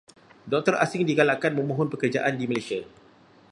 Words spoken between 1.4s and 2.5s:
memohon pekerjaan di